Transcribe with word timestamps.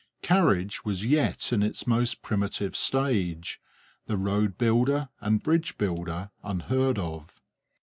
Carriage 0.23 0.83
was 0.83 1.05
yet 1.05 1.53
in 1.53 1.61
its 1.61 1.85
most 1.85 2.23
primitive 2.23 2.75
stage, 2.75 3.61
the 4.07 4.17
road 4.17 4.57
builder 4.57 5.09
and 5.19 5.43
bridge 5.43 5.77
builder 5.77 6.31
unheard 6.41 6.97
of. 6.97 7.39